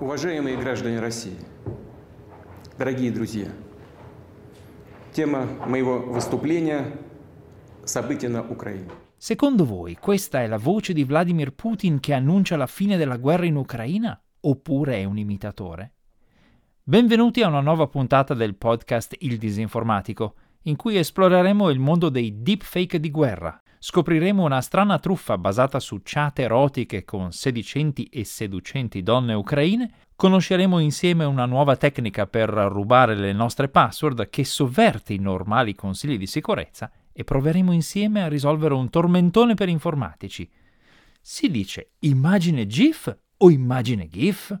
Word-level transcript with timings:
Уважаемые 0.00 0.56
граждане 0.56 1.00
России, 1.00 1.38
дорогие 2.78 3.10
друзья, 3.10 3.48
тема 5.12 5.46
моего 5.66 5.98
выступления – 5.98 7.84
события 7.86 8.28
на 8.28 8.42
Украине. 8.42 8.88
Secondo 9.16 9.64
voi 9.64 9.96
questa 9.96 10.42
è 10.42 10.46
la 10.46 10.58
voce 10.58 10.92
di 10.92 11.04
Vladimir 11.04 11.52
Putin 11.52 12.00
che 12.00 12.12
annuncia 12.12 12.56
la 12.56 12.66
fine 12.66 12.96
della 12.96 13.16
guerra 13.16 13.46
in 13.46 13.56
Ucraina? 13.56 14.20
Oppure 14.40 14.96
è 14.96 15.04
un 15.04 15.16
imitatore? 15.16 15.92
Benvenuti 16.82 17.40
a 17.42 17.48
una 17.48 17.60
nuova 17.60 17.86
puntata 17.86 18.34
del 18.34 18.56
podcast 18.56 19.16
Il 19.20 19.38
Disinformatico, 19.38 20.34
in 20.62 20.76
cui 20.76 20.96
esploreremo 20.96 21.70
il 21.70 21.78
mondo 21.78 22.10
dei 22.10 22.42
deepfake 22.42 23.00
di 23.00 23.10
guerra. 23.10 23.58
Scopriremo 23.81 24.43
una 24.43 24.59
strana 24.59 24.99
truffa 24.99 25.37
basata 25.37 25.79
su 25.79 26.01
chat 26.03 26.39
erotiche 26.39 27.05
con 27.05 27.31
sedicenti 27.31 28.03
e 28.11 28.25
seducenti 28.25 29.01
donne 29.01 29.33
ucraine, 29.33 29.89
conosceremo 30.17 30.79
insieme 30.79 31.23
una 31.23 31.45
nuova 31.45 31.77
tecnica 31.77 32.27
per 32.27 32.49
rubare 32.49 33.15
le 33.15 33.31
nostre 33.31 33.69
password 33.69 34.29
che 34.29 34.43
sovverte 34.43 35.13
i 35.13 35.17
normali 35.17 35.75
consigli 35.75 36.17
di 36.17 36.27
sicurezza 36.27 36.91
e 37.13 37.23
proveremo 37.23 37.71
insieme 37.71 38.21
a 38.21 38.27
risolvere 38.27 38.73
un 38.73 38.89
tormentone 38.89 39.53
per 39.53 39.69
informatici. 39.69 40.49
Si 41.21 41.49
dice 41.49 41.91
immagine 41.99 42.67
GIF 42.67 43.17
o 43.37 43.49
immagine 43.49 44.09
GIF? 44.09 44.59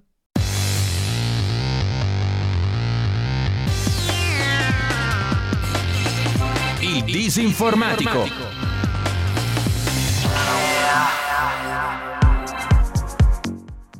Il 6.79 7.03
disinformatico. 7.03 8.58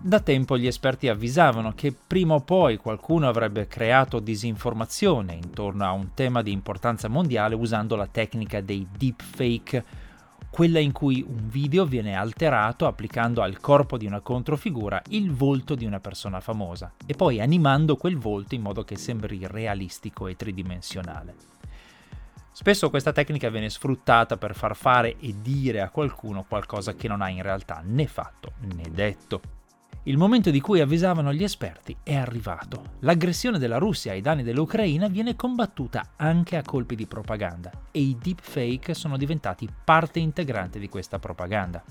Da 0.09 0.21
tempo 0.21 0.57
gli 0.57 0.65
esperti 0.65 1.07
avvisavano 1.07 1.73
che 1.75 1.93
prima 1.93 2.33
o 2.33 2.39
poi 2.39 2.77
qualcuno 2.77 3.27
avrebbe 3.27 3.67
creato 3.67 4.19
disinformazione 4.19 5.35
intorno 5.35 5.85
a 5.85 5.91
un 5.91 6.15
tema 6.15 6.41
di 6.41 6.51
importanza 6.51 7.07
mondiale 7.07 7.53
usando 7.53 7.95
la 7.95 8.07
tecnica 8.07 8.59
dei 8.59 8.87
deepfake, 8.89 9.85
quella 10.49 10.79
in 10.79 10.93
cui 10.93 11.23
un 11.23 11.47
video 11.47 11.85
viene 11.85 12.15
alterato 12.15 12.87
applicando 12.87 13.43
al 13.43 13.59
corpo 13.59 13.99
di 13.99 14.07
una 14.07 14.21
controfigura 14.21 14.99
il 15.09 15.31
volto 15.31 15.75
di 15.75 15.85
una 15.85 15.99
persona 15.99 16.39
famosa 16.39 16.91
e 17.05 17.13
poi 17.13 17.39
animando 17.39 17.95
quel 17.95 18.17
volto 18.17 18.55
in 18.55 18.63
modo 18.63 18.83
che 18.83 18.97
sembri 18.97 19.45
realistico 19.45 20.25
e 20.25 20.35
tridimensionale. 20.35 21.35
Spesso 22.51 22.89
questa 22.89 23.11
tecnica 23.11 23.51
viene 23.51 23.69
sfruttata 23.69 24.37
per 24.37 24.55
far 24.55 24.75
fare 24.75 25.17
e 25.19 25.35
dire 25.39 25.81
a 25.81 25.91
qualcuno 25.91 26.45
qualcosa 26.49 26.95
che 26.95 27.07
non 27.07 27.21
ha 27.21 27.29
in 27.29 27.43
realtà 27.43 27.83
né 27.85 28.07
fatto 28.07 28.53
né 28.61 28.89
detto. 28.89 29.58
Il 30.09 30.17
momento 30.17 30.49
di 30.49 30.59
cui 30.59 30.81
avvisavano 30.81 31.31
gli 31.31 31.43
esperti 31.43 31.95
è 32.01 32.15
arrivato. 32.15 32.95
L'aggressione 33.01 33.59
della 33.59 33.77
Russia 33.77 34.11
ai 34.11 34.21
danni 34.21 34.41
dell'Ucraina 34.41 35.07
viene 35.07 35.35
combattuta 35.35 36.13
anche 36.15 36.57
a 36.57 36.63
colpi 36.63 36.95
di 36.95 37.05
propaganda 37.05 37.69
e 37.91 37.99
i 37.99 38.17
deepfake 38.19 38.95
sono 38.95 39.17
diventati 39.17 39.69
parte 39.83 40.17
integrante 40.17 40.79
di 40.79 40.89
questa 40.89 41.19
propaganda. 41.19 41.83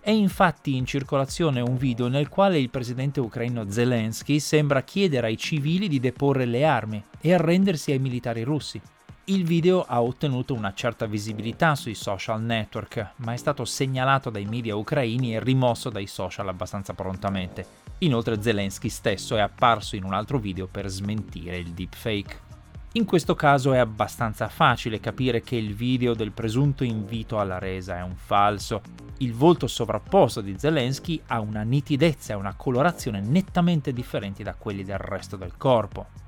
È 0.00 0.10
infatti 0.10 0.74
in 0.74 0.84
circolazione 0.84 1.60
un 1.60 1.76
video 1.76 2.08
nel 2.08 2.28
quale 2.28 2.58
il 2.58 2.68
presidente 2.68 3.20
ucraino 3.20 3.70
Zelensky 3.70 4.40
sembra 4.40 4.82
chiedere 4.82 5.28
ai 5.28 5.36
civili 5.36 5.86
di 5.86 6.00
deporre 6.00 6.46
le 6.46 6.64
armi 6.64 7.00
e 7.20 7.32
arrendersi 7.32 7.92
ai 7.92 8.00
militari 8.00 8.42
russi. 8.42 8.80
Il 9.24 9.44
video 9.44 9.84
ha 9.84 10.02
ottenuto 10.02 10.54
una 10.54 10.72
certa 10.72 11.06
visibilità 11.06 11.76
sui 11.76 11.94
social 11.94 12.42
network, 12.42 13.12
ma 13.16 13.32
è 13.32 13.36
stato 13.36 13.64
segnalato 13.64 14.28
dai 14.30 14.44
media 14.44 14.74
ucraini 14.74 15.34
e 15.34 15.40
rimosso 15.40 15.88
dai 15.90 16.06
social 16.06 16.48
abbastanza 16.48 16.94
prontamente. 16.94 17.64
Inoltre 17.98 18.42
Zelensky 18.42 18.88
stesso 18.88 19.36
è 19.36 19.40
apparso 19.40 19.94
in 19.94 20.04
un 20.04 20.14
altro 20.14 20.38
video 20.38 20.66
per 20.66 20.88
smentire 20.88 21.58
il 21.58 21.68
deepfake. 21.72 22.48
In 22.94 23.04
questo 23.04 23.36
caso 23.36 23.72
è 23.72 23.78
abbastanza 23.78 24.48
facile 24.48 24.98
capire 24.98 25.42
che 25.42 25.54
il 25.54 25.74
video 25.74 26.14
del 26.14 26.32
presunto 26.32 26.82
invito 26.82 27.38
alla 27.38 27.58
resa 27.58 27.98
è 27.98 28.02
un 28.02 28.16
falso. 28.16 28.80
Il 29.18 29.34
volto 29.34 29.68
sovrapposto 29.68 30.40
di 30.40 30.58
Zelensky 30.58 31.20
ha 31.26 31.38
una 31.38 31.62
nitidezza 31.62 32.32
e 32.32 32.36
una 32.36 32.54
colorazione 32.54 33.20
nettamente 33.20 33.92
differenti 33.92 34.42
da 34.42 34.54
quelli 34.54 34.82
del 34.82 34.98
resto 34.98 35.36
del 35.36 35.56
corpo 35.56 36.19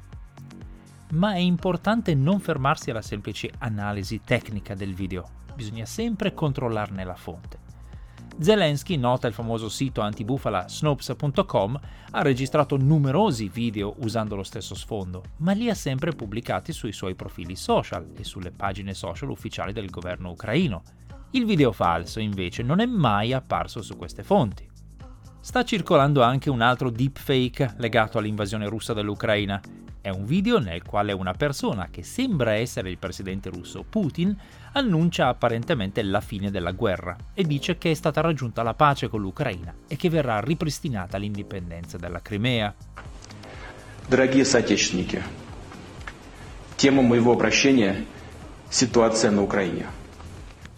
ma 1.12 1.34
è 1.34 1.38
importante 1.38 2.14
non 2.14 2.40
fermarsi 2.40 2.90
alla 2.90 3.02
semplice 3.02 3.50
analisi 3.58 4.20
tecnica 4.24 4.74
del 4.74 4.94
video, 4.94 5.28
bisogna 5.54 5.84
sempre 5.84 6.34
controllarne 6.34 7.04
la 7.04 7.14
fonte. 7.14 7.60
Zelensky, 8.38 8.96
nota 8.96 9.26
il 9.26 9.34
famoso 9.34 9.68
sito 9.68 10.00
antibufala 10.00 10.66
snopes.com, 10.66 11.80
ha 12.12 12.22
registrato 12.22 12.76
numerosi 12.76 13.48
video 13.48 13.94
usando 13.98 14.36
lo 14.36 14.42
stesso 14.42 14.74
sfondo, 14.74 15.22
ma 15.38 15.52
li 15.52 15.68
ha 15.68 15.74
sempre 15.74 16.12
pubblicati 16.12 16.72
sui 16.72 16.92
suoi 16.92 17.14
profili 17.14 17.56
social 17.56 18.10
e 18.16 18.24
sulle 18.24 18.50
pagine 18.50 18.94
social 18.94 19.30
ufficiali 19.30 19.72
del 19.72 19.90
governo 19.90 20.30
ucraino. 20.30 20.82
Il 21.32 21.44
video 21.44 21.72
falso, 21.72 22.20
invece, 22.20 22.62
non 22.62 22.80
è 22.80 22.86
mai 22.86 23.32
apparso 23.32 23.82
su 23.82 23.96
queste 23.96 24.22
fonti. 24.22 24.68
Sta 25.40 25.64
circolando 25.64 26.22
anche 26.22 26.50
un 26.50 26.60
altro 26.60 26.90
deepfake 26.90 27.74
legato 27.78 28.18
all'invasione 28.18 28.68
russa 28.68 28.92
dell'Ucraina, 28.92 29.60
è 30.01 30.09
un 30.09 30.25
video 30.25 30.59
nel 30.59 30.83
quale 30.83 31.11
una 31.11 31.33
persona 31.33 31.89
che 31.91 32.03
sembra 32.03 32.53
essere 32.53 32.89
il 32.89 32.97
presidente 32.97 33.49
russo 33.49 33.83
Putin 33.87 34.35
annuncia 34.73 35.27
apparentemente 35.27 36.01
la 36.03 36.21
fine 36.21 36.51
della 36.51 36.71
guerra 36.71 37.15
e 37.33 37.43
dice 37.43 37.77
che 37.77 37.91
è 37.91 37.93
stata 37.93 38.21
raggiunta 38.21 38.63
la 38.63 38.73
pace 38.73 39.09
con 39.09 39.21
l'Ucraina 39.21 39.73
e 39.87 39.95
che 39.95 40.09
verrà 40.09 40.39
ripristinata 40.39 41.17
l'indipendenza 41.17 41.97
della 41.97 42.21
Crimea. 42.21 42.73
Дорогие 44.07 44.45
соотечественники, 44.45 45.21
тема 46.77 47.01
моего 47.01 47.33
обращения – 47.33 48.17
ситуация 48.69 49.31
на 49.31 49.41
Украине. 49.41 49.85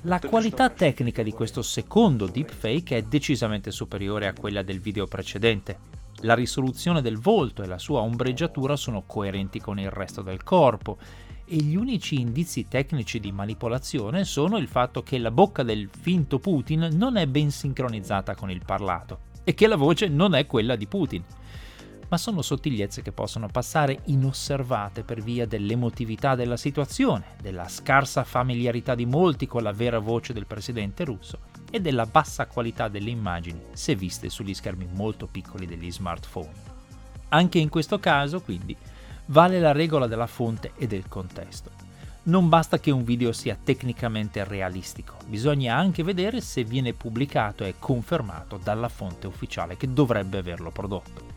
La 0.04 0.20
qualità 0.20 0.70
tecnica 0.70 1.24
di 1.24 1.32
questo 1.32 1.62
secondo 1.62 2.26
deepfake 2.26 2.98
è 2.98 3.02
decisamente 3.02 3.72
superiore 3.72 4.28
a 4.28 4.34
quella 4.34 4.62
del 4.62 4.80
video 4.80 5.08
precedente. 5.08 5.78
La 6.25 6.35
risoluzione 6.35 7.03
del 7.03 7.19
volto 7.19 7.63
e 7.63 7.67
la 7.67 7.79
sua 7.79 8.01
ombreggiatura 8.01 8.77
sono 8.77 9.03
coerenti 9.07 9.61
con 9.61 9.79
il 9.79 9.91
resto 9.91 10.23
del 10.23 10.43
corpo 10.43 10.97
e 11.45 11.57
gli 11.57 11.77
unici 11.77 12.19
indizi 12.19 12.67
tecnici 12.67 13.21
di 13.21 13.31
manipolazione 13.31 14.25
sono 14.25 14.57
il 14.57 14.67
fatto 14.67 15.03
che 15.03 15.19
la 15.19 15.31
bocca 15.31 15.63
del 15.63 15.91
finto 15.91 16.39
Putin 16.39 16.89
non 16.93 17.19
è 17.19 17.27
ben 17.27 17.51
sincronizzata 17.51 18.35
con 18.35 18.51
il 18.51 18.63
parlato 18.65 19.33
e 19.45 19.53
che 19.53 19.67
la 19.67 19.77
voce 19.77 20.09
non 20.09 20.35
è 20.35 20.47
quella 20.47 20.77
di 20.77 20.87
Putin. 20.87 21.23
Ma 22.09 22.17
sono 22.19 22.43
sottigliezze 22.43 23.03
che 23.03 23.13
possono 23.13 23.49
passare 23.49 24.01
inosservate 24.05 25.03
per 25.03 25.23
via 25.23 25.47
dell'emotività 25.47 26.35
della 26.35 26.57
situazione, 26.57 27.37
della 27.41 27.69
scarsa 27.69 28.25
familiarità 28.25 28.95
di 28.95 29.07
molti 29.07 29.47
con 29.47 29.63
la 29.63 29.73
vera 29.73 29.99
voce 29.99 30.33
del 30.33 30.47
presidente 30.47 31.05
russo 31.05 31.39
e 31.71 31.81
della 31.81 32.07
bassa 32.07 32.47
qualità 32.47 32.89
delle 32.89 33.11
immagini 33.11 33.61
se 33.73 33.97
viste 33.97 34.29
sugli 34.29 34.55
schermi 34.55 34.87
molto 34.93 35.27
piccoli 35.27 35.67
degli 35.67 35.91
smartphone. 35.91 36.53
Anche 37.31 37.59
in 37.59 37.69
questo 37.69 37.99
caso, 37.99 38.41
quindi, 38.43 38.77
vale 39.27 39.59
la 39.59 39.73
regola 39.73 40.07
della 40.07 40.29
fonte 40.29 40.73
e 40.77 40.87
del 40.87 41.09
contesto. 41.09 41.71
Non 42.27 42.49
basta 42.49 42.79
che 42.79 42.91
un 42.91 43.05
video 43.05 43.33
sia 43.33 43.59
tecnicamente 43.63 44.45
realistico, 44.45 45.17
bisogna 45.27 45.77
anche 45.77 46.03
vedere 46.03 46.41
se 46.41 46.65
viene 46.65 46.95
pubblicato 46.95 47.65
e 47.65 47.75
confermato 47.79 48.57
dalla 48.57 48.89
fonte 48.89 49.27
ufficiale 49.27 49.77
che 49.77 49.93
dovrebbe 49.93 50.39
averlo 50.39 50.71
prodotto. 50.71 51.34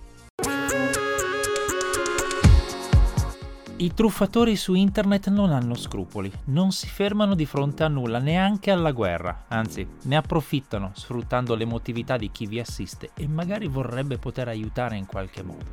I 3.80 3.94
truffatori 3.94 4.56
su 4.56 4.74
internet 4.74 5.30
non 5.30 5.52
hanno 5.52 5.76
scrupoli, 5.76 6.32
non 6.46 6.72
si 6.72 6.88
fermano 6.88 7.36
di 7.36 7.46
fronte 7.46 7.84
a 7.84 7.88
nulla, 7.88 8.18
neanche 8.18 8.72
alla 8.72 8.92
guerra, 8.92 9.46
anzi 9.50 9.88
ne 10.06 10.16
approfittano 10.16 10.94
sfruttando 10.96 11.54
l'emotività 11.54 12.18
di 12.18 12.32
chi 12.32 12.48
vi 12.48 12.60
assiste 12.60 13.12
e 13.14 13.28
magari 13.28 13.68
vorrebbe 13.68 14.18
poter 14.18 14.48
aiutare 14.48 14.98
in 14.98 15.06
qualche 15.06 15.44
modo. 15.44 15.66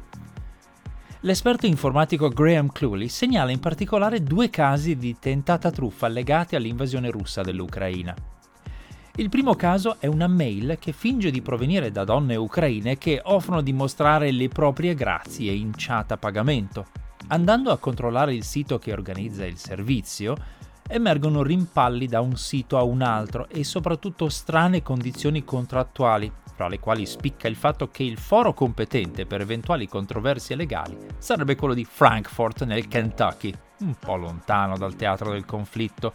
L'esperto 1.21 1.65
informatico 1.65 2.29
Graham 2.29 2.71
Cluley 2.71 3.09
segnala 3.09 3.51
in 3.51 3.61
particolare 3.61 4.23
due 4.23 4.51
casi 4.51 4.97
di 4.97 5.17
tentata 5.19 5.71
truffa 5.71 6.07
legati 6.07 6.57
all'invasione 6.57 7.11
russa 7.11 7.41
dell'Ucraina. 7.41 8.15
Il 9.17 9.31
primo 9.31 9.55
caso 9.55 9.97
è 9.99 10.07
una 10.07 10.27
mail 10.27 10.77
che 10.79 10.93
finge 10.93 11.31
di 11.31 11.41
provenire 11.41 11.91
da 11.91 12.05
donne 12.05 12.37
ucraine 12.37 12.99
che 12.99 13.23
offrono 13.25 13.63
di 13.63 13.73
mostrare 13.73 14.31
le 14.31 14.49
proprie 14.49 14.95
grazie 14.95 15.53
in 15.53 15.73
chat 15.75 16.13
a 16.13 16.19
pagamento, 16.19 16.89
Andando 17.29 17.71
a 17.71 17.79
controllare 17.79 18.35
il 18.35 18.45
sito 18.45 18.79
che 18.79 18.93
organizza 18.93 19.47
il 19.47 19.57
servizio, 19.57 20.37
emergono 20.87 21.43
rimpalli 21.43 22.07
da 22.07 22.21
un 22.21 22.37
sito 22.37 22.77
a 22.77 22.83
un 22.83 23.01
altro 23.01 23.49
e 23.49 23.65
soprattutto 23.65 24.29
strane 24.29 24.83
condizioni 24.83 25.43
contrattuali, 25.43 26.31
fra 26.55 26.69
le 26.69 26.79
quali 26.79 27.07
spicca 27.07 27.49
il 27.49 27.57
fatto 27.57 27.89
che 27.91 28.03
il 28.03 28.19
foro 28.19 28.53
competente 28.53 29.25
per 29.27 29.41
eventuali 29.41 29.89
controversie 29.89 30.55
legali 30.55 30.97
sarebbe 31.19 31.57
quello 31.57 31.75
di 31.75 31.85
Frankfort 31.85 32.65
nel 32.65 32.87
Kentucky, 32.87 33.53
un 33.81 33.95
po' 33.99 34.17
lontano 34.17 34.77
dal 34.77 34.95
teatro 34.95 35.33
del 35.33 35.47
conflitto. 35.47 36.15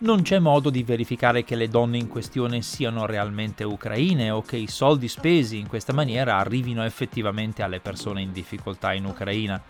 non 0.00 0.22
c'è 0.22 0.38
modo 0.38 0.70
di 0.70 0.84
verificare 0.84 1.42
che 1.42 1.56
le 1.56 1.68
donne 1.68 1.98
in 1.98 2.08
questione 2.08 2.62
siano 2.62 3.06
realmente 3.06 3.64
ucraine 3.64 4.30
o 4.30 4.42
che 4.42 4.56
i 4.56 4.68
soldi 4.68 5.08
spesi 5.08 5.58
in 5.58 5.66
questa 5.66 5.92
maniera 5.92 6.36
arrivino 6.36 6.84
effettivamente 6.84 7.62
alle 7.62 7.80
persone 7.80 8.22
in 8.22 8.30
difficoltà 8.30 8.92
in 8.92 9.06
Ucraina. 9.06 9.60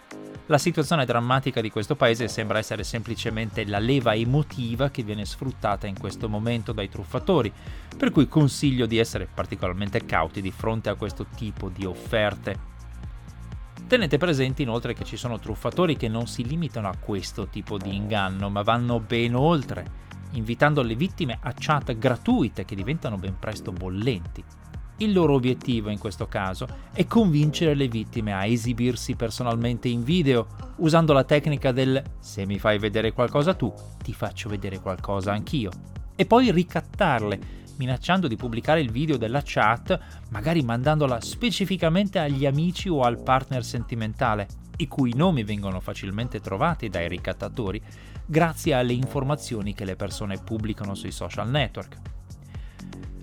La 0.50 0.56
situazione 0.56 1.04
drammatica 1.04 1.60
di 1.60 1.70
questo 1.70 1.94
paese 1.94 2.26
sembra 2.26 2.56
essere 2.56 2.82
semplicemente 2.82 3.66
la 3.66 3.78
leva 3.78 4.14
emotiva 4.14 4.88
che 4.88 5.02
viene 5.02 5.26
sfruttata 5.26 5.86
in 5.86 5.98
questo 5.98 6.26
momento 6.26 6.72
dai 6.72 6.88
truffatori, 6.88 7.52
per 7.94 8.10
cui 8.10 8.28
consiglio 8.28 8.86
di 8.86 8.96
essere 8.96 9.28
particolarmente 9.32 10.06
cauti 10.06 10.40
di 10.40 10.50
fronte 10.50 10.88
a 10.88 10.94
questo 10.94 11.26
tipo 11.36 11.68
di 11.68 11.84
offerte. 11.84 12.58
Tenete 13.86 14.16
presente 14.16 14.62
inoltre 14.62 14.94
che 14.94 15.04
ci 15.04 15.18
sono 15.18 15.38
truffatori 15.38 15.98
che 15.98 16.08
non 16.08 16.26
si 16.26 16.42
limitano 16.46 16.88
a 16.88 16.96
questo 16.98 17.48
tipo 17.48 17.76
di 17.76 17.94
inganno, 17.94 18.48
ma 18.48 18.62
vanno 18.62 19.00
ben 19.00 19.34
oltre 19.34 20.06
invitando 20.32 20.80
le 20.80 20.94
vittime 20.94 21.38
a 21.42 21.52
chat 21.54 21.94
gratuite 21.98 22.64
che 22.64 22.74
diventano 22.74 23.18
ben 23.18 23.38
presto 23.38 23.70
bollenti. 23.70 24.42
Il 25.00 25.12
loro 25.12 25.34
obiettivo 25.34 25.90
in 25.90 25.98
questo 25.98 26.26
caso 26.26 26.66
è 26.92 27.06
convincere 27.06 27.74
le 27.74 27.86
vittime 27.86 28.32
a 28.32 28.44
esibirsi 28.44 29.14
personalmente 29.14 29.86
in 29.86 30.02
video, 30.02 30.48
usando 30.78 31.12
la 31.12 31.22
tecnica 31.22 31.70
del 31.70 32.02
se 32.18 32.44
mi 32.46 32.58
fai 32.58 32.80
vedere 32.80 33.12
qualcosa 33.12 33.54
tu, 33.54 33.72
ti 34.02 34.12
faccio 34.12 34.48
vedere 34.48 34.80
qualcosa 34.80 35.30
anch'io, 35.30 35.70
e 36.16 36.26
poi 36.26 36.50
ricattarle, 36.50 37.38
minacciando 37.76 38.26
di 38.26 38.34
pubblicare 38.34 38.80
il 38.80 38.90
video 38.90 39.16
della 39.16 39.40
chat, 39.44 39.96
magari 40.30 40.62
mandandola 40.62 41.20
specificamente 41.20 42.18
agli 42.18 42.44
amici 42.44 42.88
o 42.88 43.02
al 43.02 43.22
partner 43.22 43.64
sentimentale, 43.64 44.48
i 44.78 44.88
cui 44.88 45.14
nomi 45.14 45.44
vengono 45.44 45.78
facilmente 45.78 46.40
trovati 46.40 46.88
dai 46.88 47.06
ricattatori, 47.06 47.80
grazie 48.26 48.74
alle 48.74 48.94
informazioni 48.94 49.74
che 49.74 49.84
le 49.84 49.94
persone 49.94 50.38
pubblicano 50.42 50.96
sui 50.96 51.12
social 51.12 51.48
network. 51.48 52.17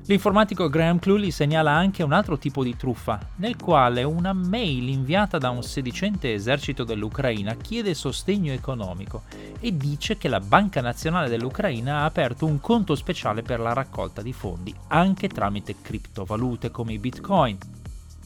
L'informatico 0.08 0.70
Graham 0.70 1.00
Cluley 1.00 1.32
segnala 1.32 1.72
anche 1.72 2.04
un 2.04 2.14
altro 2.14 2.38
tipo 2.38 2.64
di 2.64 2.76
truffa, 2.76 3.20
nel 3.38 3.56
quale 3.56 4.04
una 4.04 4.34
mail 4.34 4.88
inviata 4.88 5.40
da 5.40 5.50
un 5.50 5.64
sedicente 5.64 6.32
esercito 6.32 6.84
dell'Ucraina 6.84 7.56
chiede 7.56 7.96
sostegno 7.96 8.54
economico 8.54 9.24
e 9.60 9.76
dice 9.76 10.16
che 10.18 10.28
la 10.28 10.40
Banca 10.40 10.80
Nazionale 10.80 11.28
dell'Ucraina 11.28 12.02
ha 12.02 12.06
aperto 12.06 12.46
un 12.46 12.60
conto 12.60 12.94
speciale 12.94 13.42
per 13.42 13.60
la 13.60 13.74
raccolta 13.74 14.22
di 14.22 14.32
fondi, 14.32 14.72
anche 14.90 15.28
tramite 15.28 15.78
criptovalute 15.82 16.70
come 16.70 16.94
i 16.94 17.00
bitcoin. 17.00 17.58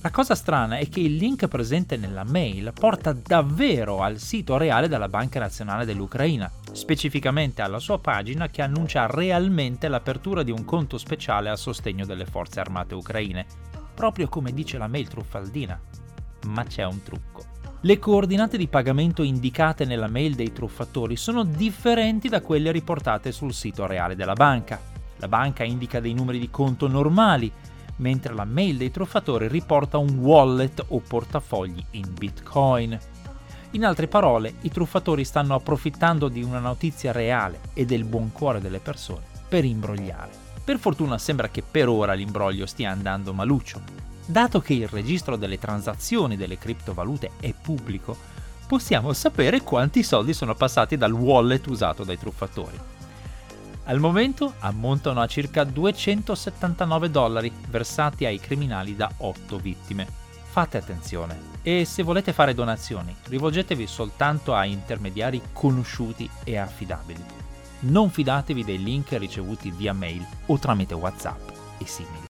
La 0.02 0.12
cosa 0.12 0.34
strana 0.34 0.78
è 0.78 0.88
che 0.88 1.02
il 1.02 1.18
link 1.18 1.50
presente 1.50 1.98
nella 1.98 2.24
mail 2.24 2.72
porta 2.74 3.12
davvero 3.12 4.02
al 4.02 4.18
sito 4.18 4.56
reale 4.56 4.88
della 4.88 5.10
Banca 5.10 5.40
Nazionale 5.40 5.84
dell'Ucraina, 5.84 6.50
specificamente 6.72 7.62
alla 7.62 7.80
sua 7.80 8.00
pagina 8.00 8.48
che 8.48 8.62
annuncia 8.62 9.08
realmente 9.08 9.90
l'apertura 9.90 10.42
di 10.42 10.52
un 10.52 10.64
conto 10.64 10.98
speciale 10.98 11.50
a 11.50 11.58
sostegno 11.58 12.06
delle 12.06 12.26
forze 12.26 12.62
armate 12.62 12.96
ucraine, 12.96 13.46
proprio 13.94 14.30
come 14.30 14.54
dice 14.54 14.78
la 14.78 14.88
mail 14.88 15.10
truffaldina. 15.10 15.78
Ma 16.46 16.64
c'è 16.64 16.86
un 16.86 17.04
trucco. 17.04 17.44
Le 17.82 18.00
coordinate 18.00 18.58
di 18.58 18.70
pagamento 18.70 19.22
indicate 19.22 19.84
nella 19.84 20.08
mail 20.08 20.34
dei 20.34 20.54
truffatori 20.54 21.18
sono 21.18 21.44
differenti 21.44 22.30
da 22.30 22.40
quelle 22.40 22.72
riportate 22.72 23.34
sul 23.34 23.54
sito 23.54 23.86
reale 23.86 24.16
della 24.16 24.32
banca. 24.32 24.80
La 25.18 25.28
banca 25.28 25.66
indica 25.66 26.00
dei 26.00 26.14
numeri 26.14 26.40
di 26.40 26.50
conto 26.50 26.88
normali, 26.88 27.52
mentre 28.00 28.34
la 28.34 28.46
mail 28.46 28.78
dei 28.78 28.92
truffatori 28.92 29.48
riporta 29.48 29.98
un 29.98 30.18
wallet 30.18 30.84
o 30.90 31.00
portafogli 31.00 31.84
in 31.92 32.14
bitcoin. 32.14 32.98
In 33.72 33.86
altre 33.86 34.08
parole, 34.08 34.56
i 34.62 34.72
truffatori 34.72 35.24
stanno 35.24 35.54
approfittando 35.54 36.28
di 36.28 36.42
una 36.42 36.60
notizia 36.60 37.12
reale 37.12 37.60
e 37.74 37.86
del 37.86 38.04
buon 38.04 38.32
cuore 38.32 38.60
delle 38.60 38.80
persone 38.80 39.26
per 39.48 39.64
imbrogliare. 39.64 40.48
Per 40.64 40.78
fortuna 40.78 41.18
sembra 41.18 41.50
che 41.50 41.64
per 41.64 41.88
ora 41.88 42.14
l'imbroglio 42.14 42.66
stia 42.66 42.92
andando 42.92 43.34
maluccio. 43.34 43.82
Dato 44.26 44.60
che 44.62 44.74
il 44.74 44.88
registro 44.88 45.36
delle 45.36 45.58
transazioni 45.58 46.38
delle 46.38 46.58
criptovalute 46.58 47.32
è 47.40 47.54
pubblico, 47.60 48.16
possiamo 48.68 49.14
sapere 49.14 49.62
quanti 49.62 50.04
soldi 50.04 50.34
sono 50.34 50.54
passati 50.54 50.96
dal 50.96 51.12
wallet 51.12 51.66
usato 51.66 52.04
dai 52.04 52.20
truffatori. 52.20 52.80
Al 53.90 54.00
momento 54.00 54.54
ammontano 54.60 55.20
a 55.20 55.26
circa 55.26 55.64
279 55.64 57.10
dollari 57.10 57.52
versati 57.70 58.24
ai 58.24 58.40
criminali 58.40 58.96
da 58.96 59.12
8 59.18 59.58
vittime. 59.58 60.08
Fate 60.52 60.78
attenzione 60.78 61.58
e 61.64 61.86
se 61.86 62.04
volete 62.04 62.32
fare 62.32 62.54
donazioni 62.54 63.16
rivolgetevi 63.28 63.88
soltanto 63.88 64.54
a 64.54 64.64
intermediari 64.64 65.42
conosciuti 65.52 66.30
e 66.44 66.58
affidabili. 66.58 67.24
Non 67.82 68.12
fidatevi 68.12 68.64
dei 68.64 68.78
link 68.78 69.14
ricevuti 69.14 69.72
via 69.72 69.94
mail 69.94 70.24
o 70.46 70.60
tramite 70.60 70.94
WhatsApp 70.94 71.50
e 71.80 71.88
simili. 71.88 72.29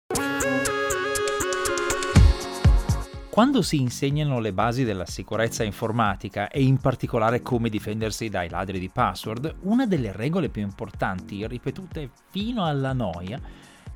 Quando 3.37 3.61
si 3.61 3.79
insegnano 3.79 4.39
le 4.39 4.51
basi 4.51 4.83
della 4.83 5.05
sicurezza 5.05 5.63
informatica 5.63 6.49
e 6.49 6.63
in 6.63 6.79
particolare 6.79 7.43
come 7.43 7.69
difendersi 7.69 8.29
dai 8.29 8.49
ladri 8.49 8.79
di 8.79 8.89
password, 8.89 9.57
una 9.61 9.85
delle 9.85 10.11
regole 10.11 10.49
più 10.49 10.63
importanti, 10.63 11.45
ripetute 11.45 12.09
fino 12.31 12.65
alla 12.65 12.93
noia, 12.93 13.39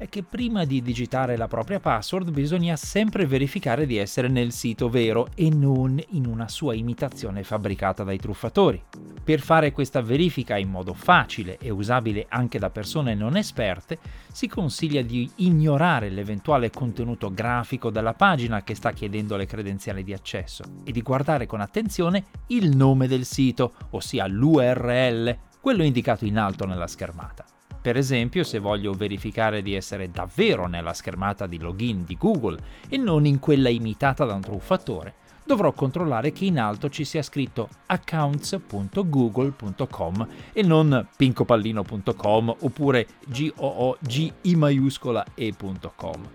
è 0.02 0.10
che 0.10 0.24
prima 0.24 0.66
di 0.66 0.82
digitare 0.82 1.38
la 1.38 1.48
propria 1.48 1.80
password 1.80 2.32
bisogna 2.32 2.76
sempre 2.76 3.28
verificare 3.28 3.86
di 3.86 3.98
essere 3.98 4.30
nel 4.30 4.52
sito 4.52 4.90
vero 4.90 5.28
e 5.36 5.52
non 5.52 6.02
in 6.14 6.26
una 6.26 6.48
sua 6.48 6.74
imitazione 6.74 7.44
fabbricata 7.44 8.04
dai 8.04 8.18
truffatori. 8.18 8.82
Per 9.24 9.40
fare 9.40 9.72
questa 9.72 10.02
verifica 10.02 10.58
in 10.58 10.72
modo 10.72 10.96
facile 10.96 11.60
e 11.60 11.70
usabile 11.70 12.26
anche 12.30 12.58
da 12.58 12.72
persone 12.72 13.14
non 13.14 13.38
esperte, 13.38 14.00
si 14.32 14.48
consiglia 14.48 15.04
di 15.04 15.30
ignorare 15.36 16.10
l'eventuale 16.10 16.72
contenuto 16.72 17.32
grafico 17.32 17.92
della 17.92 18.16
pagina 18.16 18.64
che 18.64 18.74
sta 18.74 18.94
chiedendo 18.94 19.38
le 19.38 19.46
credenziali 19.46 20.04
di 20.04 20.14
accesso 20.14 20.64
e 20.84 20.92
di 20.92 21.04
guardare 21.04 21.46
con 21.46 21.62
attenzione 21.62 22.24
il 22.48 22.76
nome 22.76 23.08
del 23.08 23.24
sito, 23.24 23.74
ossia 23.92 24.26
l'URL, 24.26 25.38
quello 25.62 25.84
indicato 25.84 26.26
in 26.26 26.40
alto 26.40 26.66
nella 26.66 26.88
schermata. 26.88 27.46
Per 27.82 27.98
esempio, 27.98 28.44
se 28.44 28.60
voglio 28.60 28.94
verificare 28.94 29.64
di 29.64 29.74
essere 29.74 30.12
davvero 30.12 30.68
nella 30.68 30.94
schermata 30.94 31.48
di 31.48 31.58
login 31.58 32.06
di 32.06 32.16
Google 32.16 32.60
e 32.88 32.98
non 32.98 33.26
in 33.26 33.40
quella 33.40 33.70
imitata 33.70 34.24
da 34.24 34.36
un 34.36 34.42
truffatore, 34.42 35.16
dovrò 35.44 35.72
controllare 35.72 36.32
che 36.32 36.46
in 36.46 36.60
alto 36.60 36.90
ci 36.90 37.04
sia 37.04 37.24
scritto 37.24 37.70
accounts.google.com 37.88 40.28
e 40.54 40.62
non 40.62 41.08
pincopallino.com 41.18 42.56
oppure 42.60 43.08
g-o-o-g 43.26 44.34
i 44.42 44.56
maiuscola 44.56 45.26
e.com. 45.34 46.30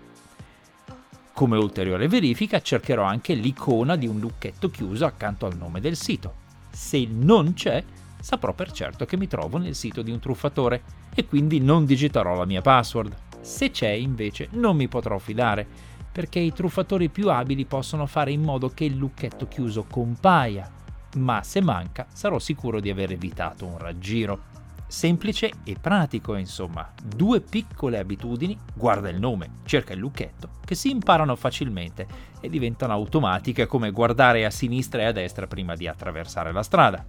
Come 1.31 1.57
ulteriore 1.57 2.09
verifica 2.09 2.61
cercherò 2.61 3.03
anche 3.03 3.35
l'icona 3.35 3.95
di 3.95 4.07
un 4.07 4.19
lucchetto 4.19 4.69
chiuso 4.69 5.05
accanto 5.05 5.45
al 5.45 5.55
nome 5.55 5.79
del 5.79 5.95
sito. 5.95 6.43
Se 6.71 7.07
non 7.09 7.53
c'è, 7.53 7.81
saprò 8.19 8.53
per 8.53 8.71
certo 8.71 9.05
che 9.05 9.17
mi 9.17 9.27
trovo 9.27 9.57
nel 9.57 9.75
sito 9.75 10.01
di 10.01 10.11
un 10.11 10.19
truffatore 10.19 10.83
e 11.13 11.25
quindi 11.25 11.59
non 11.59 11.85
digiterò 11.85 12.35
la 12.35 12.45
mia 12.45 12.61
password. 12.61 13.15
Se 13.41 13.71
c'è 13.71 13.89
invece 13.89 14.49
non 14.51 14.75
mi 14.75 14.87
potrò 14.87 15.17
fidare, 15.17 15.65
perché 16.11 16.39
i 16.39 16.51
truffatori 16.51 17.09
più 17.09 17.29
abili 17.29 17.65
possono 17.65 18.07
fare 18.07 18.31
in 18.31 18.41
modo 18.41 18.69
che 18.69 18.85
il 18.85 18.95
lucchetto 18.95 19.47
chiuso 19.47 19.85
compaia, 19.89 20.69
ma 21.17 21.43
se 21.43 21.61
manca 21.61 22.07
sarò 22.11 22.39
sicuro 22.39 22.79
di 22.79 22.89
aver 22.89 23.11
evitato 23.11 23.65
un 23.65 23.77
raggiro. 23.77 24.55
Semplice 24.87 25.51
e 25.63 25.75
pratico, 25.79 26.35
insomma, 26.35 26.91
due 27.03 27.41
piccole 27.41 27.99
abitudini, 27.99 28.57
guarda 28.73 29.09
il 29.09 29.19
nome, 29.19 29.49
cerca 29.65 29.93
il 29.93 29.99
lucchetto, 29.99 30.49
che 30.65 30.75
si 30.75 30.89
imparano 30.89 31.35
facilmente 31.35 32.07
e 32.39 32.49
diventano 32.49 32.93
automatiche 32.93 33.65
come 33.65 33.91
guardare 33.91 34.45
a 34.45 34.49
sinistra 34.49 35.01
e 35.01 35.05
a 35.05 35.11
destra 35.11 35.45
prima 35.45 35.75
di 35.75 35.87
attraversare 35.87 36.51
la 36.51 36.63
strada 36.63 37.05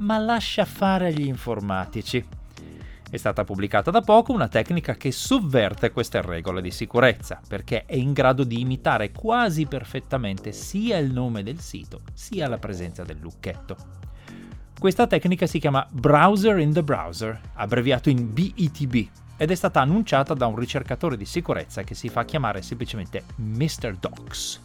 ma 0.00 0.18
lascia 0.18 0.64
fare 0.64 1.08
agli 1.08 1.26
informatici. 1.26 2.24
È 3.10 3.16
stata 3.16 3.42
pubblicata 3.42 3.90
da 3.90 4.02
poco 4.02 4.32
una 4.32 4.46
tecnica 4.46 4.94
che 4.94 5.10
sovverte 5.10 5.90
queste 5.90 6.22
regole 6.22 6.62
di 6.62 6.70
sicurezza, 6.70 7.40
perché 7.46 7.84
è 7.84 7.96
in 7.96 8.12
grado 8.12 8.44
di 8.44 8.60
imitare 8.60 9.10
quasi 9.10 9.66
perfettamente 9.66 10.52
sia 10.52 10.96
il 10.98 11.10
nome 11.10 11.42
del 11.42 11.58
sito, 11.58 12.02
sia 12.14 12.48
la 12.48 12.58
presenza 12.58 13.02
del 13.02 13.18
lucchetto. 13.18 13.76
Questa 14.78 15.06
tecnica 15.06 15.46
si 15.46 15.58
chiama 15.58 15.86
Browser 15.90 16.58
in 16.58 16.72
the 16.72 16.84
Browser, 16.84 17.38
abbreviato 17.54 18.08
in 18.08 18.32
BETB, 18.32 19.08
ed 19.36 19.50
è 19.50 19.54
stata 19.54 19.80
annunciata 19.80 20.32
da 20.34 20.46
un 20.46 20.56
ricercatore 20.56 21.16
di 21.16 21.24
sicurezza 21.24 21.82
che 21.82 21.94
si 21.94 22.08
fa 22.08 22.24
chiamare 22.24 22.62
semplicemente 22.62 23.24
Mr. 23.36 23.96
Docs. 23.98 24.60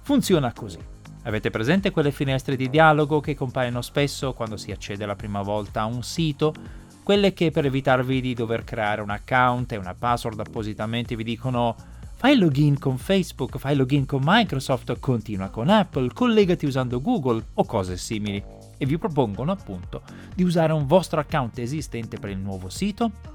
Funziona 0.00 0.52
così. 0.52 0.97
Avete 1.22 1.50
presente 1.50 1.90
quelle 1.90 2.12
finestre 2.12 2.56
di 2.56 2.70
dialogo 2.70 3.20
che 3.20 3.34
compaiono 3.34 3.82
spesso 3.82 4.32
quando 4.32 4.56
si 4.56 4.70
accede 4.70 5.04
la 5.04 5.16
prima 5.16 5.42
volta 5.42 5.82
a 5.82 5.86
un 5.86 6.02
sito? 6.02 6.54
Quelle 7.02 7.32
che 7.32 7.50
per 7.50 7.66
evitarvi 7.66 8.20
di 8.20 8.34
dover 8.34 8.64
creare 8.64 9.00
un 9.00 9.10
account 9.10 9.72
e 9.72 9.76
una 9.76 9.94
password 9.94 10.40
appositamente 10.40 11.16
vi 11.16 11.24
dicono 11.24 11.74
fai 12.14 12.36
login 12.36 12.78
con 12.78 12.98
Facebook, 12.98 13.58
fai 13.58 13.76
login 13.76 14.04
con 14.04 14.20
Microsoft, 14.24 14.98
continua 14.98 15.50
con 15.50 15.68
Apple, 15.68 16.12
collegati 16.12 16.66
usando 16.66 17.00
Google 17.00 17.44
o 17.54 17.64
cose 17.64 17.96
simili. 17.96 18.42
e 18.80 18.86
vi 18.86 18.96
propongono 18.96 19.52
appunto 19.52 20.02
di 20.34 20.44
usare 20.44 20.72
un 20.72 20.86
vostro 20.86 21.20
account 21.20 21.58
esistente 21.58 22.18
per 22.18 22.30
il 22.30 22.38
nuovo 22.38 22.68
sito? 22.68 23.27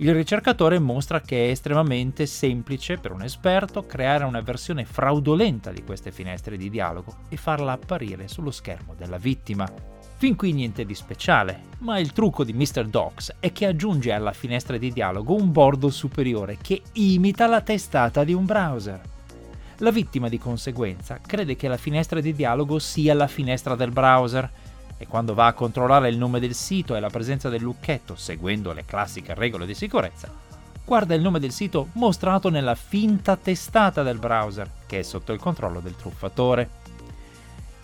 Il 0.00 0.14
ricercatore 0.14 0.78
mostra 0.78 1.20
che 1.20 1.46
è 1.46 1.50
estremamente 1.50 2.24
semplice 2.26 2.98
per 2.98 3.10
un 3.10 3.24
esperto 3.24 3.84
creare 3.84 4.22
una 4.22 4.40
versione 4.40 4.84
fraudolenta 4.84 5.72
di 5.72 5.82
queste 5.82 6.12
finestre 6.12 6.56
di 6.56 6.70
dialogo 6.70 7.24
e 7.28 7.36
farla 7.36 7.72
apparire 7.72 8.28
sullo 8.28 8.52
schermo 8.52 8.94
della 8.96 9.16
vittima. 9.16 9.68
Fin 10.16 10.36
qui 10.36 10.52
niente 10.52 10.84
di 10.84 10.94
speciale, 10.94 11.62
ma 11.78 11.98
il 11.98 12.12
trucco 12.12 12.44
di 12.44 12.52
Mr. 12.52 12.86
Docs 12.86 13.38
è 13.40 13.50
che 13.50 13.66
aggiunge 13.66 14.12
alla 14.12 14.32
finestra 14.32 14.76
di 14.76 14.92
dialogo 14.92 15.34
un 15.34 15.50
bordo 15.50 15.90
superiore 15.90 16.58
che 16.62 16.80
imita 16.92 17.48
la 17.48 17.60
testata 17.60 18.22
di 18.22 18.32
un 18.32 18.44
browser. 18.44 19.00
La 19.78 19.90
vittima 19.90 20.28
di 20.28 20.38
conseguenza 20.38 21.18
crede 21.24 21.56
che 21.56 21.66
la 21.66 21.76
finestra 21.76 22.20
di 22.20 22.32
dialogo 22.34 22.78
sia 22.78 23.14
la 23.14 23.26
finestra 23.26 23.74
del 23.74 23.90
browser 23.90 24.48
e 24.98 25.06
quando 25.06 25.32
va 25.32 25.46
a 25.46 25.54
controllare 25.54 26.10
il 26.10 26.18
nome 26.18 26.40
del 26.40 26.54
sito 26.54 26.94
e 26.94 27.00
la 27.00 27.08
presenza 27.08 27.48
del 27.48 27.62
lucchetto 27.62 28.16
seguendo 28.16 28.72
le 28.72 28.84
classiche 28.84 29.32
regole 29.32 29.64
di 29.64 29.74
sicurezza, 29.74 30.30
guarda 30.84 31.14
il 31.14 31.22
nome 31.22 31.38
del 31.38 31.52
sito 31.52 31.88
mostrato 31.92 32.50
nella 32.50 32.74
finta 32.74 33.36
testata 33.36 34.02
del 34.02 34.18
browser 34.18 34.68
che 34.86 34.98
è 34.98 35.02
sotto 35.02 35.32
il 35.32 35.38
controllo 35.38 35.80
del 35.80 35.96
truffatore. 35.96 36.68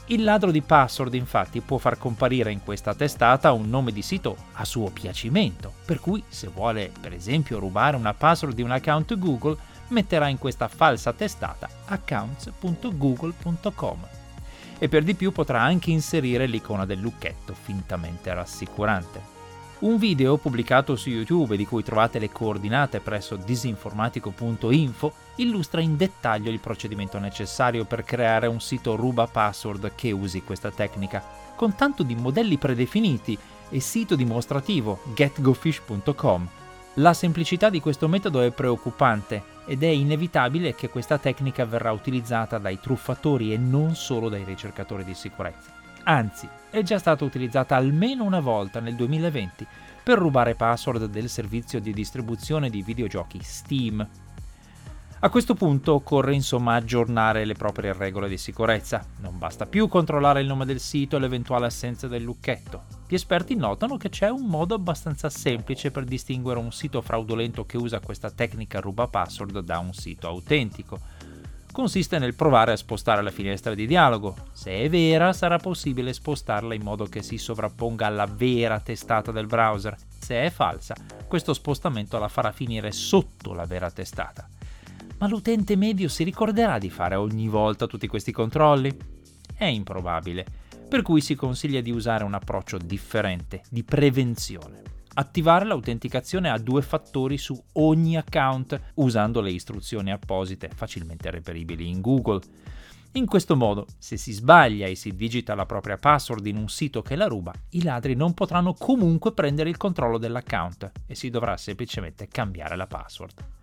Il 0.09 0.25
ladro 0.25 0.51
di 0.51 0.61
password 0.61 1.15
infatti 1.15 1.61
può 1.61 1.79
far 1.79 1.97
comparire 1.97 2.53
in 2.53 2.63
questa 2.63 2.95
testata 2.95 3.53
un 3.53 3.71
nome 3.71 3.93
di 3.93 4.03
sito 4.03 4.37
a 4.55 4.67
suo 4.67 4.91
piacimento, 4.91 5.73
per 5.87 6.01
cui 6.01 6.23
se 6.29 6.49
vuole 6.49 6.93
per 7.01 7.15
esempio 7.15 7.59
rubare 7.59 7.97
una 7.97 8.13
password 8.13 8.55
di 8.55 8.63
un 8.63 8.73
account 8.73 9.17
Google 9.17 9.57
metterà 9.89 10.29
in 10.29 10.39
questa 10.39 10.69
falsa 10.69 11.13
testata 11.13 11.69
accounts.google.com 11.87 14.24
e 14.85 14.89
per 14.89 15.03
di 15.03 15.15
più 15.15 15.33
potrà 15.33 15.63
anche 15.63 15.91
inserire 15.91 16.45
l'icona 16.45 16.85
del 16.85 16.99
lucchetto 16.99 17.55
fintamente 17.55 18.35
rassicurante. 18.35 19.19
Un 19.79 19.97
video 19.97 20.37
pubblicato 20.37 20.95
su 20.95 21.09
YouTube 21.09 21.57
di 21.57 21.65
cui 21.65 21.83
trovate 21.83 22.19
le 22.19 22.31
coordinate 22.31 23.01
presso 23.01 23.37
disinformatico.info 23.37 25.13
illustra 25.37 25.81
in 25.81 25.97
dettaglio 25.97 26.51
il 26.51 26.61
procedimento 26.61 27.19
necessario 27.19 27.87
per 27.87 28.05
creare 28.05 28.47
un 28.47 28.61
sito 28.61 28.95
ruba 28.95 29.27
password 29.27 29.93
che 29.95 30.13
usi 30.13 30.43
questa 30.43 30.71
tecnica, 30.71 31.25
con 31.57 31.75
tanto 31.75 32.03
di 32.03 32.15
modelli 32.15 32.59
predefiniti 32.59 33.39
e 33.71 33.81
sito 33.81 34.15
dimostrativo 34.17 35.01
getgofish.com. 35.15 36.49
La 36.99 37.15
semplicità 37.15 37.71
di 37.71 37.81
questo 37.81 38.07
metodo 38.07 38.43
è 38.43 38.51
preoccupante 38.51 39.54
ed 39.67 39.83
è 39.83 39.89
inevitabile 39.89 40.75
che 40.75 40.89
questa 40.89 41.19
tecnica 41.19 41.65
verrà 41.65 41.93
utilizzata 41.93 42.59
dai 42.59 42.79
truffatori 42.81 43.53
e 43.53 43.57
non 43.57 43.95
solo 43.95 44.29
dai 44.29 44.45
ricercatori 44.45 45.05
di 45.05 45.15
sicurezza. 45.15 45.73
Anzi, 46.05 46.49
è 46.71 46.83
già 46.83 46.99
stata 46.99 47.25
utilizzata 47.25 47.77
almeno 47.77 48.25
una 48.25 48.41
volta 48.41 48.81
nel 48.81 48.95
2020 48.95 49.67
per 50.03 50.19
rubare 50.19 50.55
password 50.55 51.07
del 51.07 51.31
servizio 51.31 51.81
di 51.81 51.93
distribuzione 51.95 52.69
di 52.69 52.83
videogiochi 52.83 53.41
Steam. 53.43 54.07
A 55.25 55.31
questo 55.31 55.55
punto 55.55 55.95
occorre 55.95 56.35
insomma 56.35 56.75
aggiornare 56.75 57.47
le 57.47 57.55
proprie 57.55 57.95
regole 57.95 58.29
di 58.29 58.37
sicurezza. 58.37 59.03
Non 59.21 59.39
basta 59.39 59.65
più 59.65 59.89
controllare 59.89 60.43
il 60.43 60.47
nome 60.47 60.67
del 60.67 60.81
sito 60.81 61.17
e 61.17 61.19
l'eventuale 61.19 61.65
assenza 61.65 62.07
del 62.07 62.23
lucchetto. 62.23 62.83
Gli 63.09 63.15
esperti 63.15 63.55
notano 63.55 63.97
che 63.97 64.11
c'è 64.11 64.29
un 64.29 64.45
modo 64.45 64.75
abbastanza 64.75 65.31
semplice 65.31 65.91
per 65.91 66.05
distinguere 66.05 66.61
un 66.61 66.73
sito 66.73 67.01
fraudolento 67.01 67.65
che 67.65 67.79
usa 67.79 68.01
questa 68.01 68.31
tecnica 68.31 68.81
ruba 68.81 69.09
password 69.09 69.61
da 69.61 69.79
un 69.79 69.95
sito 69.95 70.29
autentico 70.29 71.01
consiste 71.75 72.21
nel 72.21 72.37
provare 72.37 72.71
a 72.71 72.77
spostare 72.77 73.21
la 73.21 73.33
finestra 73.33 73.75
di 73.75 73.89
dialogo. 73.89 74.37
Se 74.53 74.71
è 74.71 74.89
vera, 74.89 75.33
sarà 75.33 75.59
possibile 75.59 76.13
spostarla 76.13 76.73
in 76.73 76.83
modo 76.83 77.07
che 77.07 77.21
si 77.21 77.37
sovrapponga 77.37 78.07
alla 78.07 78.27
vera 78.27 78.79
testata 78.79 79.33
del 79.33 79.47
browser. 79.47 79.97
Se 80.21 80.41
è 80.41 80.51
falsa, 80.51 80.95
questo 81.27 81.53
spostamento 81.53 82.17
la 82.21 82.29
farà 82.29 82.53
finire 82.53 82.93
sotto 82.93 83.55
la 83.55 83.67
vera 83.67 83.91
testata. 83.91 84.49
Ma 85.25 85.31
l'utente 85.31 85.75
medio 85.75 86.07
si 86.09 86.23
ricorderà 86.23 86.77
di 86.77 86.91
fare 86.91 87.15
ogni 87.15 87.49
volta 87.49 87.87
tutti 87.87 88.07
questi 88.07 88.31
controlli? 88.31 88.95
È 89.57 89.65
improbabile, 89.65 90.45
per 90.87 91.01
cui 91.01 91.23
si 91.23 91.35
consiglia 91.35 91.81
di 91.81 91.91
usare 91.91 92.25
un 92.25 92.35
approccio 92.35 92.77
differente, 92.77 93.63
di 93.71 93.83
prevenzione 93.85 94.83
attivare 95.15 95.65
l'autenticazione 95.65 96.51
a 96.51 96.59
due 96.59 96.83
fattori 96.83 97.39
su 97.39 97.59
ogni 97.75 98.19
account 98.19 98.79
usando 98.97 99.41
le 99.41 99.53
istruzioni 99.53 100.13
apposite 100.13 100.69
facilmente 100.75 101.31
reperibili 101.31 101.89
in 101.89 102.03
Google. 102.03 102.43
In 103.13 103.25
questo 103.25 103.57
modo, 103.57 103.87
se 103.97 104.19
si 104.19 104.33
sbaglia 104.33 104.89
e 104.89 104.95
si 104.95 105.15
digita 105.17 105.55
la 105.55 105.65
propria 105.65 105.97
password 105.97 106.45
in 106.45 106.59
un 106.59 106.69
sito 106.69 107.01
che 107.01 107.17
la 107.17 107.29
ruba, 107.29 107.55
i 107.71 107.83
ladri 107.83 108.15
non 108.15 108.35
potranno 108.35 108.75
comunque 108.75 109.33
prendere 109.33 109.71
il 109.71 109.79
controllo 109.79 110.19
dell'account 110.19 110.93
e 111.07 111.15
si 111.15 111.31
dovrà 111.31 111.57
semplicemente 111.57 112.29
cambiare 112.29 112.77
la 112.77 112.87
password. 112.87 113.54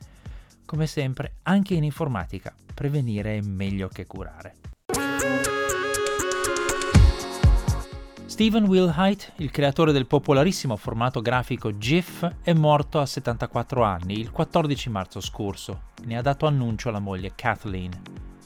Come 0.65 0.88
sempre, 0.88 1.36
anche 1.44 1.74
in 1.74 1.84
informatica, 1.84 2.53
prevenire 2.74 3.38
è 3.38 3.41
meglio 3.41 3.88
che 3.88 4.06
curare. 4.06 4.56
Stephen 8.25 8.63
Wilhite, 8.63 9.34
il 9.36 9.51
creatore 9.51 9.91
del 9.91 10.08
popolarissimo 10.08 10.75
formato 10.77 11.22
grafico 11.22 11.77
GIF, 11.77 12.38
è 12.41 12.53
morto 12.53 13.00
a 13.00 13.06
74 13.06 13.84
anni 13.84 14.20
il 14.20 14.32
14 14.32 14.89
marzo 14.89 15.20
scorso. 15.20 15.82
Ne 16.06 16.18
ha 16.18 16.22
dato 16.22 16.48
annuncio 16.48 16.89
alla 16.89 17.00
moglie 17.00 17.34
Kathleen. 17.36 17.91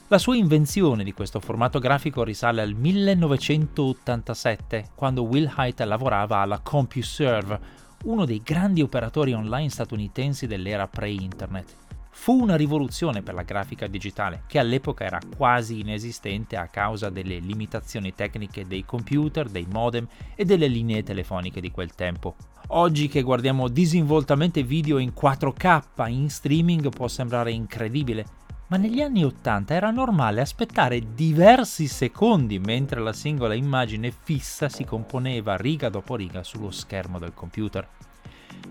La 0.08 0.18
sua 0.18 0.36
invenzione 0.36 1.02
di 1.02 1.12
questo 1.12 1.40
formato 1.40 1.78
grafico 1.78 2.24
risale 2.24 2.62
al 2.62 2.74
1987, 2.74 4.90
quando 4.94 5.22
Wilhite 5.22 5.84
lavorava 5.84 6.38
alla 6.38 6.58
CompuServe, 6.58 7.84
uno 8.04 8.24
dei 8.24 8.42
grandi 8.42 8.82
operatori 8.82 9.32
online 9.32 9.70
statunitensi 9.70 10.46
dell'era 10.46 10.86
pre-internet. 10.86 11.85
Fu 12.18 12.42
una 12.42 12.56
rivoluzione 12.56 13.22
per 13.22 13.34
la 13.34 13.42
grafica 13.42 13.86
digitale, 13.86 14.42
che 14.48 14.58
all'epoca 14.58 15.04
era 15.04 15.20
quasi 15.36 15.78
inesistente 15.78 16.56
a 16.56 16.66
causa 16.66 17.08
delle 17.08 17.38
limitazioni 17.38 18.14
tecniche 18.14 18.66
dei 18.66 18.84
computer, 18.84 19.48
dei 19.48 19.64
modem 19.70 20.08
e 20.34 20.44
delle 20.44 20.66
linee 20.66 21.04
telefoniche 21.04 21.60
di 21.60 21.70
quel 21.70 21.94
tempo. 21.94 22.34
Oggi 22.68 23.06
che 23.06 23.22
guardiamo 23.22 23.68
disinvoltamente 23.68 24.64
video 24.64 24.98
in 24.98 25.12
4K 25.16 26.08
in 26.08 26.28
streaming 26.28 26.88
può 26.88 27.06
sembrare 27.06 27.52
incredibile, 27.52 28.24
ma 28.68 28.76
negli 28.76 29.02
anni 29.02 29.24
80 29.24 29.74
era 29.74 29.92
normale 29.92 30.40
aspettare 30.40 31.14
diversi 31.14 31.86
secondi 31.86 32.58
mentre 32.58 33.00
la 33.00 33.12
singola 33.12 33.54
immagine 33.54 34.10
fissa 34.10 34.68
si 34.68 34.84
componeva 34.84 35.56
riga 35.56 35.90
dopo 35.90 36.16
riga 36.16 36.42
sullo 36.42 36.72
schermo 36.72 37.20
del 37.20 37.34
computer 37.34 37.86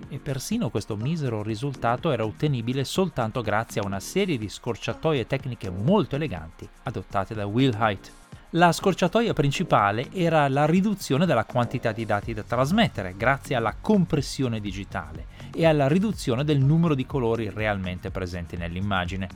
e 0.10 0.20
persino 0.20 0.70
questo 0.70 0.96
misero 0.96 1.44
risultato 1.44 2.12
era 2.12 2.26
ottenibile 2.26 2.84
soltanto 2.84 3.42
grazie 3.42 3.82
a 3.82 3.86
una 3.86 4.00
serie 4.00 4.38
di 4.38 4.50
scorciatoie 4.50 5.28
tecniche 5.28 5.70
molto 5.70 6.16
eleganti 6.16 6.68
adottate 6.84 7.34
da 7.34 7.46
Will 7.46 7.76
Height. 7.78 8.12
La 8.52 8.72
scorciatoia 8.72 9.34
principale 9.34 10.08
era 10.14 10.48
la 10.48 10.66
riduzione 10.66 11.26
della 11.26 11.44
quantità 11.44 11.92
di 11.92 12.06
dati 12.06 12.34
da 12.34 12.44
trasmettere 12.44 13.16
grazie 13.18 13.56
alla 13.56 13.76
compressione 13.80 14.62
digitale 14.62 15.28
e 15.54 15.66
alla 15.66 15.88
riduzione 15.88 16.46
del 16.46 16.60
numero 16.60 16.96
di 16.96 17.06
colori 17.06 17.50
realmente 17.50 18.12
presenti 18.12 18.56
nell'immagine. 18.56 19.28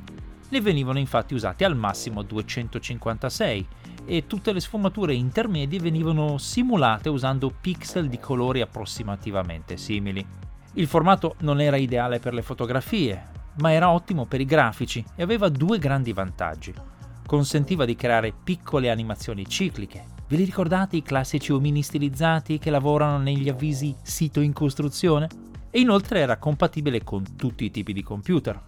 Ne 0.51 0.61
venivano 0.61 0.99
infatti 0.99 1.33
usati 1.33 1.63
al 1.63 1.75
massimo 1.75 2.21
256 2.21 3.67
e 4.05 4.27
tutte 4.27 4.51
le 4.51 4.59
sfumature 4.59 5.13
intermedie 5.13 5.79
venivano 5.79 6.37
simulate 6.37 7.09
usando 7.09 7.51
pixel 7.51 8.09
di 8.09 8.19
colori 8.19 8.61
approssimativamente 8.61 9.77
simili. 9.77 10.25
Il 10.73 10.87
formato 10.87 11.35
non 11.39 11.61
era 11.61 11.77
ideale 11.77 12.19
per 12.19 12.33
le 12.33 12.41
fotografie, 12.41 13.27
ma 13.59 13.71
era 13.71 13.91
ottimo 13.91 14.25
per 14.25 14.41
i 14.41 14.45
grafici 14.45 15.03
e 15.15 15.23
aveva 15.23 15.49
due 15.49 15.79
grandi 15.79 16.13
vantaggi. 16.13 16.73
Consentiva 17.25 17.85
di 17.85 17.95
creare 17.95 18.31
piccole 18.31 18.89
animazioni 18.89 19.47
cicliche. 19.47 20.05
Ve 20.27 20.37
li 20.37 20.43
ricordate 20.43 20.95
i 20.95 21.01
classici 21.01 21.51
omini 21.51 21.81
stilizzati 21.81 22.59
che 22.59 22.69
lavorano 22.69 23.17
negli 23.17 23.49
avvisi 23.49 23.95
sito 24.01 24.41
in 24.41 24.53
costruzione? 24.53 25.27
E 25.69 25.79
inoltre 25.79 26.19
era 26.19 26.37
compatibile 26.37 27.03
con 27.03 27.35
tutti 27.35 27.65
i 27.65 27.71
tipi 27.71 27.93
di 27.93 28.01
computer. 28.01 28.59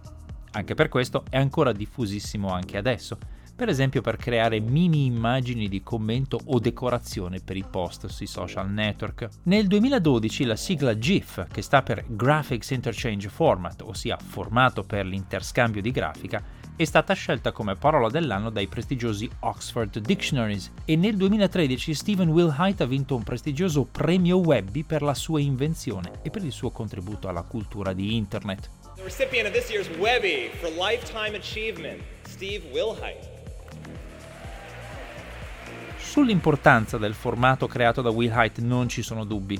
Anche 0.52 0.74
per 0.74 0.88
questo 0.88 1.24
è 1.30 1.38
ancora 1.38 1.72
diffusissimo 1.72 2.48
anche 2.48 2.76
adesso 2.76 3.18
per 3.54 3.68
esempio 3.68 4.00
per 4.00 4.16
creare 4.16 4.60
mini 4.60 5.04
immagini 5.04 5.68
di 5.68 5.82
commento 5.82 6.40
o 6.46 6.58
decorazione 6.58 7.40
per 7.40 7.56
i 7.56 7.64
post 7.68 8.06
sui 8.06 8.26
social 8.26 8.70
network. 8.70 9.28
Nel 9.44 9.66
2012 9.66 10.44
la 10.44 10.56
sigla 10.56 10.96
GIF, 10.96 11.46
che 11.50 11.62
sta 11.62 11.82
per 11.82 12.04
Graphics 12.06 12.70
Interchange 12.70 13.28
Format, 13.28 13.82
ossia 13.82 14.16
formato 14.16 14.82
per 14.82 15.06
l'interscambio 15.06 15.82
di 15.82 15.90
grafica, 15.90 16.42
è 16.74 16.84
stata 16.84 17.12
scelta 17.12 17.52
come 17.52 17.76
parola 17.76 18.08
dell'anno 18.08 18.50
dai 18.50 18.66
prestigiosi 18.66 19.28
Oxford 19.40 19.98
Dictionaries 19.98 20.72
e 20.84 20.96
nel 20.96 21.16
2013 21.16 21.94
Stephen 21.94 22.30
Wilhite 22.30 22.82
ha 22.82 22.86
vinto 22.86 23.14
un 23.14 23.22
prestigioso 23.22 23.84
premio 23.84 24.38
Webby 24.38 24.82
per 24.82 25.02
la 25.02 25.14
sua 25.14 25.40
invenzione 25.40 26.20
e 26.22 26.30
per 26.30 26.42
il 26.44 26.52
suo 26.52 26.70
contributo 26.70 27.28
alla 27.28 27.42
cultura 27.42 27.92
di 27.92 28.16
Internet. 28.16 28.70
The 28.96 29.02
recipient 29.02 29.46
of 29.46 29.52
this 29.52 29.70
year's 29.70 29.88
Webby 29.98 30.50
for 30.60 30.70
lifetime 30.70 31.36
achievement, 31.36 32.00
Steve 32.24 32.70
Wilhite. 32.72 33.41
Sull'importanza 36.12 36.98
del 36.98 37.14
formato 37.14 37.66
creato 37.66 38.02
da 38.02 38.10
Wilhite 38.10 38.60
non 38.60 38.86
ci 38.86 39.00
sono 39.00 39.24
dubbi, 39.24 39.58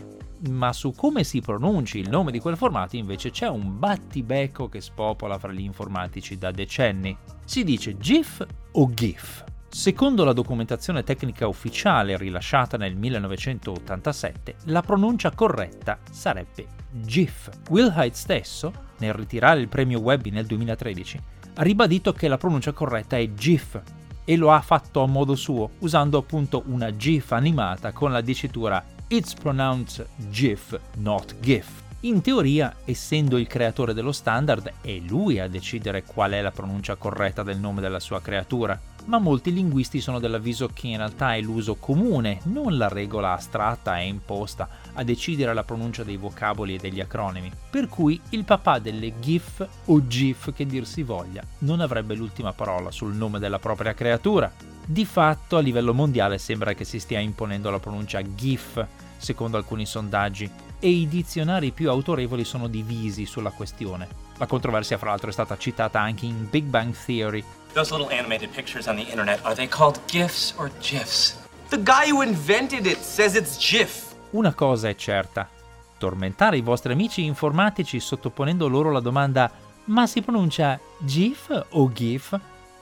ma 0.50 0.74
su 0.74 0.92
come 0.94 1.24
si 1.24 1.40
pronunci 1.40 1.98
il 1.98 2.10
nome 2.10 2.30
di 2.30 2.40
quel 2.40 2.58
formato 2.58 2.94
invece 2.96 3.30
c'è 3.30 3.48
un 3.48 3.78
battibecco 3.78 4.68
che 4.68 4.82
spopola 4.82 5.38
fra 5.38 5.50
gli 5.50 5.62
informatici 5.62 6.36
da 6.36 6.50
decenni. 6.50 7.16
Si 7.46 7.64
dice 7.64 7.96
GIF 7.96 8.46
o 8.72 8.90
GIF? 8.92 9.44
Secondo 9.66 10.24
la 10.24 10.34
documentazione 10.34 11.02
tecnica 11.04 11.46
ufficiale 11.46 12.18
rilasciata 12.18 12.76
nel 12.76 12.96
1987, 12.96 14.56
la 14.64 14.82
pronuncia 14.82 15.30
corretta 15.30 16.00
sarebbe 16.10 16.66
GIF. 16.90 17.48
Wilhite 17.70 18.14
stesso, 18.14 18.72
nel 18.98 19.14
ritirare 19.14 19.58
il 19.58 19.68
premio 19.68 20.00
Webby 20.00 20.28
nel 20.28 20.44
2013, 20.44 21.20
ha 21.54 21.62
ribadito 21.62 22.12
che 22.12 22.28
la 22.28 22.36
pronuncia 22.36 22.72
corretta 22.72 23.16
è 23.16 23.32
GIF 23.32 23.80
e 24.24 24.36
lo 24.36 24.52
ha 24.52 24.60
fatto 24.60 25.02
a 25.02 25.06
modo 25.06 25.34
suo, 25.34 25.70
usando 25.80 26.18
appunto 26.18 26.62
una 26.66 26.94
GIF 26.96 27.32
animata 27.32 27.92
con 27.92 28.12
la 28.12 28.20
dicitura 28.20 28.84
It's 29.08 29.34
pronounced 29.34 30.06
GIF, 30.30 30.78
not 30.98 31.38
GIF. 31.40 31.82
In 32.00 32.20
teoria, 32.20 32.74
essendo 32.84 33.38
il 33.38 33.46
creatore 33.46 33.94
dello 33.94 34.10
standard, 34.10 34.72
è 34.80 34.98
lui 35.06 35.38
a 35.38 35.48
decidere 35.48 36.02
qual 36.02 36.32
è 36.32 36.40
la 36.40 36.50
pronuncia 36.50 36.96
corretta 36.96 37.42
del 37.42 37.58
nome 37.58 37.80
della 37.80 38.00
sua 38.00 38.20
creatura 38.20 38.80
ma 39.06 39.18
molti 39.18 39.52
linguisti 39.52 40.00
sono 40.00 40.18
dell'avviso 40.18 40.68
che 40.72 40.88
in 40.88 40.96
realtà 40.96 41.34
è 41.34 41.40
l'uso 41.40 41.76
comune, 41.76 42.40
non 42.44 42.76
la 42.76 42.88
regola 42.88 43.32
astratta 43.32 43.98
e 43.98 44.06
imposta 44.06 44.68
a 44.92 45.02
decidere 45.02 45.54
la 45.54 45.64
pronuncia 45.64 46.04
dei 46.04 46.16
vocaboli 46.16 46.74
e 46.74 46.78
degli 46.78 47.00
acronimi. 47.00 47.50
Per 47.70 47.88
cui 47.88 48.20
il 48.30 48.44
papà 48.44 48.78
delle 48.78 49.18
GIF 49.18 49.66
o 49.86 50.06
GIF 50.06 50.52
che 50.52 50.66
dir 50.66 50.86
si 50.86 51.02
voglia 51.02 51.42
non 51.58 51.80
avrebbe 51.80 52.14
l'ultima 52.14 52.52
parola 52.52 52.90
sul 52.90 53.14
nome 53.14 53.38
della 53.38 53.58
propria 53.58 53.94
creatura. 53.94 54.52
Di 54.84 55.04
fatto 55.04 55.56
a 55.56 55.60
livello 55.60 55.94
mondiale 55.94 56.38
sembra 56.38 56.74
che 56.74 56.84
si 56.84 56.98
stia 56.98 57.20
imponendo 57.20 57.70
la 57.70 57.78
pronuncia 57.78 58.22
GIF, 58.34 58.84
secondo 59.16 59.56
alcuni 59.56 59.86
sondaggi, 59.86 60.50
e 60.78 60.88
i 60.88 61.06
dizionari 61.06 61.70
più 61.70 61.88
autorevoli 61.88 62.44
sono 62.44 62.66
divisi 62.66 63.24
sulla 63.24 63.50
questione. 63.50 64.08
La 64.42 64.48
controversia 64.48 64.98
fra 64.98 65.10
l'altro 65.10 65.28
è 65.28 65.32
stata 65.32 65.56
citata 65.56 66.00
anche 66.00 66.26
in 66.26 66.48
Big 66.50 66.64
Bang 66.64 66.92
Theory, 66.92 67.44
Those 67.74 67.96
little 67.96 68.12
animated 68.12 68.48
pictures 68.48 68.88
on 68.88 68.96
the 68.96 69.02
internet, 69.02 69.38
are 69.44 69.54
they 69.54 69.68
called 69.68 70.00
GIFs 70.06 70.52
or 70.56 70.68
GIFs? 70.80 71.38
The 71.68 71.80
guy 71.80 72.10
who 72.10 72.24
invented 72.24 72.86
it 72.86 72.98
says 72.98 73.36
it's 73.36 73.56
GIF. 73.56 74.12
Una 74.30 74.52
cosa 74.52 74.88
è 74.88 74.96
certa. 74.96 75.48
Tormentare 75.96 76.56
i 76.56 76.60
vostri 76.60 76.92
amici 76.92 77.24
informatici 77.24 78.00
sottoponendo 78.00 78.66
loro 78.66 78.90
la 78.90 78.98
domanda 78.98 79.48
ma 79.84 80.08
si 80.08 80.22
pronuncia 80.22 80.76
GIF 80.98 81.66
o 81.70 81.92
GIF? 81.92 82.36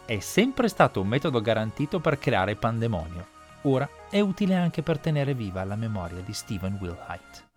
È 0.07 0.19
sempre 0.19 0.67
stato 0.67 1.03
un 1.03 1.09
metodo 1.09 1.43
garantito 1.43 2.01
per 2.01 2.19
creare 2.19 2.57
pandemonio. 2.57 3.27
Ora 3.65 3.87
è 4.09 4.21
utile 4.21 4.55
anche 4.55 4.83
per 4.83 4.99
tenere 4.99 5.35
viva 5.35 5.63
la 5.65 5.77
memoria 5.77 6.23
di 6.23 6.33
Stephen 6.33 6.79
Wilhite. 6.81 7.50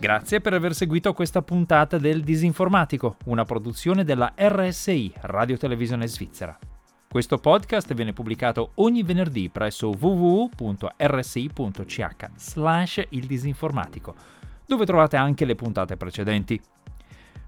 Grazie 0.00 0.40
per 0.40 0.54
aver 0.54 0.74
seguito 0.74 1.12
questa 1.12 1.42
puntata 1.42 1.98
del 1.98 2.22
Disinformatico, 2.22 3.18
una 3.26 3.44
produzione 3.44 4.02
della 4.02 4.32
RSI, 4.34 5.12
Radio 5.20 5.58
Televisione 5.58 6.06
Svizzera. 6.06 6.58
Questo 7.06 7.36
podcast 7.36 7.92
viene 7.92 8.14
pubblicato 8.14 8.70
ogni 8.76 9.02
venerdì 9.02 9.50
presso 9.50 9.90
www.rsi.ch 9.90 10.96
slash 12.34 13.04
il 13.10 13.26
disinformatico, 13.26 14.14
dove 14.64 14.86
trovate 14.86 15.18
anche 15.18 15.44
le 15.44 15.54
puntate 15.54 15.98
precedenti. 15.98 16.58